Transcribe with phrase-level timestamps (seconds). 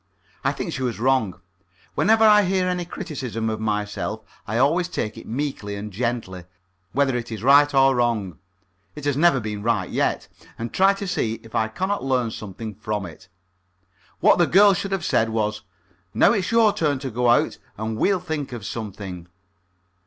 [0.43, 1.39] I think she was wrong.
[1.93, 6.45] Whenever I hear any criticism of myself I always take it meekly and gently,
[6.91, 8.39] whether it is right or wrong
[8.95, 10.27] it has never been right yet
[10.57, 13.27] and try to see if I cannot learn something from it.
[14.21, 15.61] What the girl should have said was:
[16.15, 19.27] "Now it's your turn to go out, and we'll think of something."